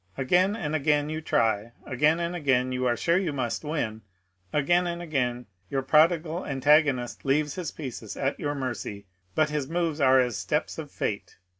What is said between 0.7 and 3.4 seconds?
again you try; again and a^ain you are sure you